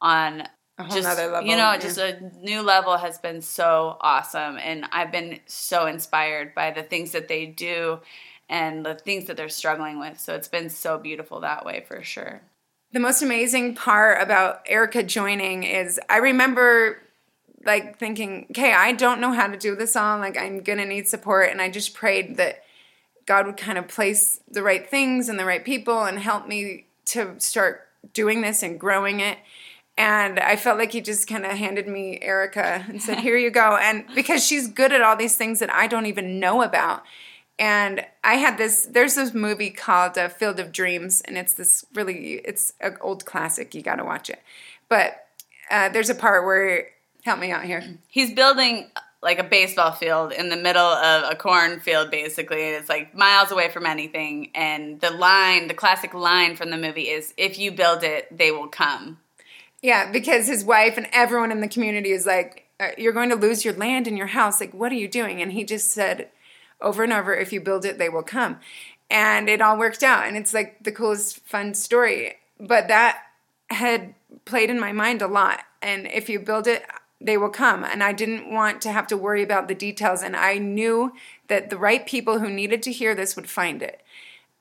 [0.00, 0.44] on
[0.78, 1.48] a whole just nother level.
[1.48, 1.78] you know yeah.
[1.78, 6.82] just a new level has been so awesome and i've been so inspired by the
[6.82, 8.00] things that they do
[8.48, 12.02] and the things that they're struggling with so it's been so beautiful that way for
[12.02, 12.42] sure
[12.94, 17.02] the most amazing part about Erica joining is I remember
[17.66, 20.18] like thinking, okay, I don't know how to do this all.
[20.18, 22.62] Like I'm gonna need support, and I just prayed that
[23.26, 26.86] God would kind of place the right things and the right people and help me
[27.06, 29.38] to start doing this and growing it.
[29.96, 33.50] And I felt like he just kind of handed me Erica and said, "Here you
[33.50, 37.04] go." And because she's good at all these things that I don't even know about.
[37.58, 38.86] And I had this.
[38.86, 42.40] There's this movie called uh, Field of Dreams, and it's this really.
[42.44, 43.74] It's an old classic.
[43.74, 44.42] You got to watch it.
[44.88, 45.26] But
[45.70, 46.88] uh, there's a part where
[47.24, 47.82] help me out here.
[48.08, 48.90] he's building
[49.22, 53.50] like a baseball field in the middle of a cornfield basically and it's like miles
[53.50, 57.72] away from anything and the line the classic line from the movie is if you
[57.72, 59.18] build it they will come
[59.84, 63.36] Yeah, because his wife and everyone in the community is like, "Uh, "You're going to
[63.36, 64.58] lose your land and your house.
[64.58, 66.30] Like, what are you doing?" And he just said,
[66.80, 68.60] over and over, "If you build it, they will come."
[69.10, 72.36] And it all worked out, and it's like the coolest, fun story.
[72.58, 73.24] But that
[73.68, 74.14] had
[74.46, 75.60] played in my mind a lot.
[75.82, 76.86] And if you build it,
[77.20, 77.84] they will come.
[77.84, 80.22] And I didn't want to have to worry about the details.
[80.22, 81.12] And I knew
[81.48, 84.02] that the right people who needed to hear this would find it.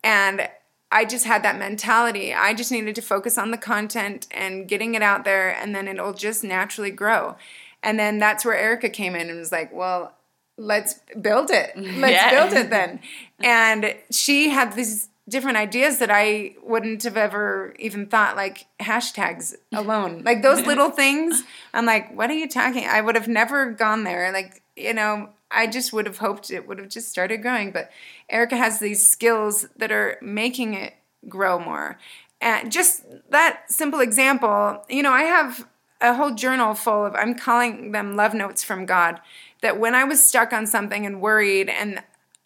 [0.03, 0.49] And
[0.93, 2.33] I just had that mentality.
[2.33, 5.87] I just needed to focus on the content and getting it out there, and then
[5.87, 7.35] it'll just naturally grow.
[7.81, 10.13] And then that's where Erica came in and was like, well,
[10.57, 11.71] let's build it.
[11.75, 12.29] Let's Yeah.
[12.29, 12.99] build it then.
[13.43, 19.55] And she had these different ideas that I wouldn't have ever even thought, like hashtags
[19.73, 20.21] alone.
[20.23, 21.43] like those little things.
[21.73, 22.85] I'm like, what are you talking?
[22.87, 24.31] I would have never gone there.
[24.31, 27.71] Like, you know, I just would have hoped it would have just started growing.
[27.71, 27.91] But
[28.29, 30.95] Erica has these skills that are making it
[31.29, 31.99] grow more.
[32.41, 35.67] And just that simple example, you know, I have
[36.01, 39.21] a whole journal full of, I'm calling them love notes from God,
[39.61, 42.03] that when I was stuck on something and worried and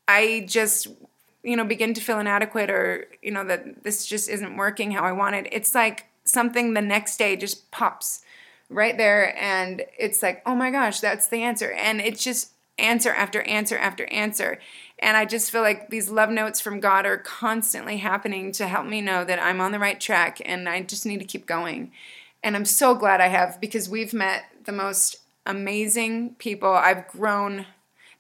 [0.08, 0.88] I just,
[1.44, 5.04] you know, begin to feel inadequate or, you know, that this just isn't working how
[5.04, 8.22] I wanted, it's like something the next day just pops
[8.70, 11.72] right there and it's like, oh my gosh, that's the answer.
[11.72, 14.60] And it's just answer after answer after answer.
[15.00, 18.88] And I just feel like these love notes from God are constantly happening to help
[18.88, 21.92] me know that I'm on the right track and I just need to keep going.
[22.44, 26.72] And I'm so glad I have because we've met the most amazing people.
[26.72, 27.66] I've grown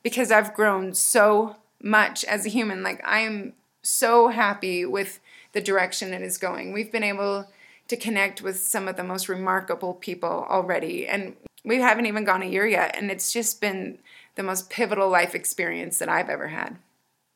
[0.03, 2.83] because I've grown so much as a human.
[2.83, 5.19] Like I am so happy with
[5.53, 6.73] the direction it is going.
[6.73, 7.49] We've been able
[7.87, 12.41] to connect with some of the most remarkable people already and we haven't even gone
[12.41, 13.97] a year yet and it's just been
[14.37, 16.77] the most pivotal life experience that I've ever had.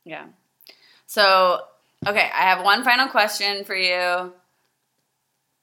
[0.05, 0.27] Yeah.
[1.07, 1.59] So,
[2.07, 4.33] okay, I have one final question for you.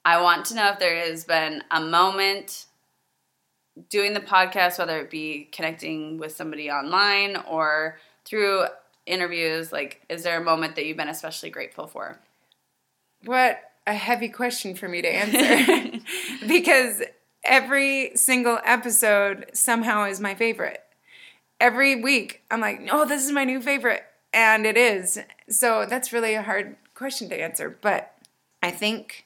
[0.05, 2.67] I want to know if there has been a moment
[3.89, 8.65] doing the podcast, whether it be connecting with somebody online or through
[9.05, 12.19] interviews, like, is there a moment that you've been especially grateful for?
[13.25, 15.99] What a heavy question for me to answer
[16.47, 17.01] because
[17.43, 20.83] every single episode somehow is my favorite.
[21.59, 25.19] Every week I'm like, "Oh, this is my new favorite." And it is.
[25.49, 28.15] So that's really a hard question to answer, but
[28.61, 29.25] I think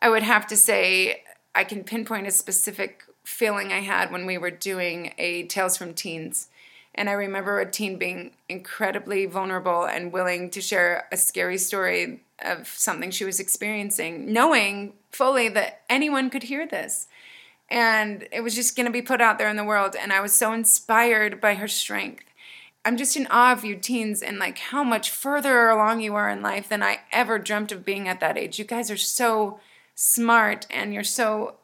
[0.00, 1.22] I would have to say
[1.54, 5.94] I can pinpoint a specific feeling I had when we were doing a Tales from
[5.94, 6.48] Teens.
[6.94, 12.22] And I remember a teen being incredibly vulnerable and willing to share a scary story
[12.42, 17.06] of something she was experiencing, knowing fully that anyone could hear this.
[17.68, 19.96] And it was just going to be put out there in the world.
[20.00, 22.24] And I was so inspired by her strength.
[22.84, 26.30] I'm just in awe of you teens and like how much further along you are
[26.30, 28.60] in life than I ever dreamt of being at that age.
[28.60, 29.58] You guys are so
[29.96, 31.56] smart and you're so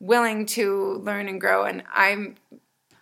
[0.00, 1.64] willing to learn and grow.
[1.64, 2.36] And I'm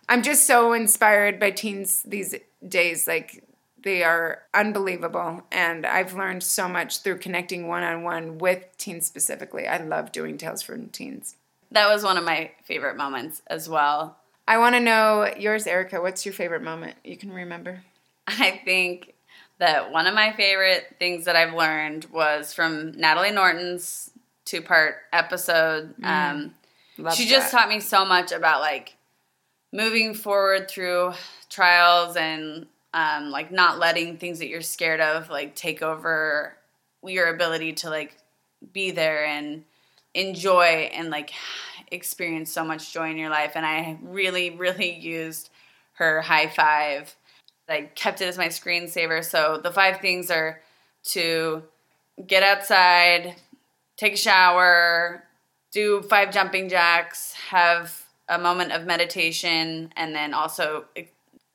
[0.07, 2.35] I'm just so inspired by teens these
[2.67, 3.07] days.
[3.07, 3.43] Like
[3.81, 5.41] they are unbelievable.
[5.51, 9.67] And I've learned so much through connecting one on one with teens specifically.
[9.67, 11.35] I love doing Tales from Teens.
[11.71, 14.17] That was one of my favorite moments as well.
[14.47, 16.01] I want to know yours, Erica.
[16.01, 17.83] What's your favorite moment you can remember?
[18.27, 19.13] I think
[19.59, 24.11] that one of my favorite things that I've learned was from Natalie Norton's
[24.45, 25.95] two part episode.
[26.01, 26.05] Mm.
[26.05, 26.53] Um,
[27.13, 27.29] she that.
[27.29, 28.95] just taught me so much about like
[29.73, 31.13] moving forward through
[31.49, 36.55] trials and um, like not letting things that you're scared of like take over
[37.03, 38.17] your ability to like
[38.73, 39.63] be there and
[40.17, 41.31] enjoy and like
[41.91, 43.53] experience so much joy in your life.
[43.55, 45.49] And I really, really used
[45.93, 47.15] her high five.
[47.69, 49.23] I kept it as my screensaver.
[49.23, 50.61] So the five things are
[51.05, 51.63] to
[52.25, 53.35] get outside,
[53.95, 55.23] take a shower,
[55.71, 60.85] do five jumping jacks, have a moment of meditation, and then also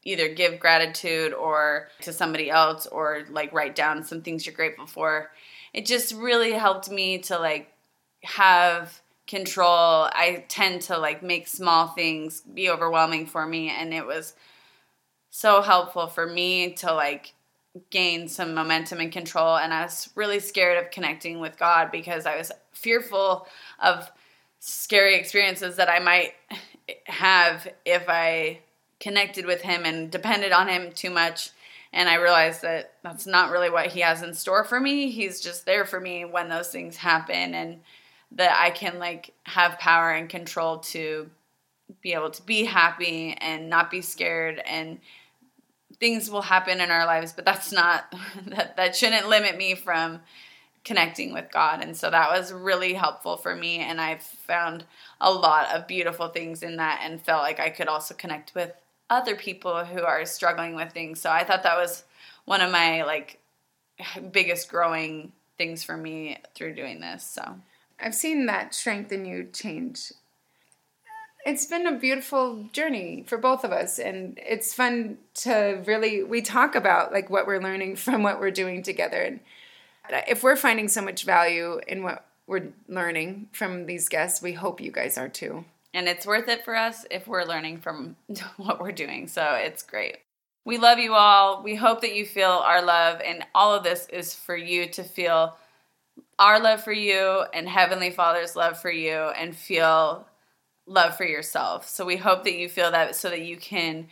[0.05, 4.87] either give gratitude or to somebody else or like write down some things you're grateful
[4.87, 5.31] for.
[5.73, 7.73] It just really helped me to like
[8.23, 10.09] have control.
[10.13, 14.35] I tend to like make small things be overwhelming for me and it was
[15.31, 17.35] so helpful for me to like
[17.91, 22.27] gain some momentum and control and I was really scared of connecting with God because
[22.27, 23.47] I was fearful
[23.79, 24.11] of
[24.61, 26.35] scary experiences that I might
[27.07, 28.61] have if I
[29.01, 31.51] connected with him and depended on him too much
[31.95, 35.11] and I realized that that's not really what he has in store for me.
[35.11, 37.81] He's just there for me when those things happen and
[38.37, 41.31] that I can like have power and control to
[42.01, 44.99] be able to be happy and not be scared and
[46.01, 48.13] things will happen in our lives but that's not
[48.47, 50.21] that that shouldn't limit me from
[50.85, 51.83] connecting with God.
[51.83, 54.85] And so that was really helpful for me and I've found
[55.21, 58.73] a lot of beautiful things in that and felt like I could also connect with
[59.09, 61.21] other people who are struggling with things.
[61.21, 62.05] So I thought that was
[62.45, 63.39] one of my like
[64.33, 67.55] biggest growing things for me through doing this so
[68.01, 70.13] I've seen that strength in you change.
[71.45, 76.41] It's been a beautiful journey for both of us, and it's fun to really we
[76.41, 79.23] talk about like what we're learning from what we're doing together.
[79.23, 79.41] And
[80.29, 84.81] if we're finding so much value in what we're learning from these guests, we hope
[84.81, 85.65] you guys are too.
[85.95, 88.17] And it's worth it for us if we're learning from
[88.57, 89.29] what we're doing.
[89.29, 90.19] So it's great.
[90.65, 91.63] We love you all.
[91.63, 95.03] We hope that you feel our love, and all of this is for you to
[95.03, 95.57] feel
[96.39, 100.27] our love for you and Heavenly Father's love for you and feel
[100.87, 101.89] love for yourself.
[101.89, 104.09] So we hope that you feel that so that you can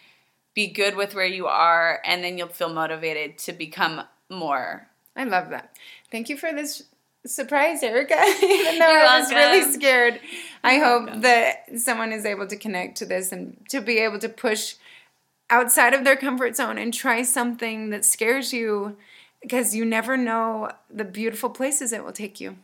[0.55, 4.89] be good with where you are and then you'll feel motivated to become more.
[5.17, 5.77] I love that.
[6.11, 6.83] Thank you for this
[7.27, 8.15] surprise, Erica.
[8.43, 9.37] Even though You're I was welcome.
[9.37, 10.21] really scared,
[10.65, 11.21] I You're hope welcome.
[11.23, 14.77] that someone is able to connect to this and to be able to push
[15.51, 18.97] outside of their comfort zone and try something that scares you
[19.43, 22.57] because you never know the beautiful places it will take you.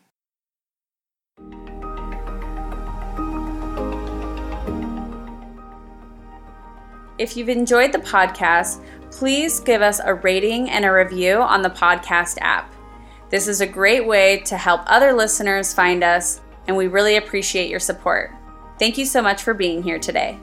[7.18, 11.70] If you've enjoyed the podcast, please give us a rating and a review on the
[11.70, 12.70] podcast app.
[13.30, 17.70] This is a great way to help other listeners find us, and we really appreciate
[17.70, 18.32] your support.
[18.78, 20.38] Thank you so much for being here today.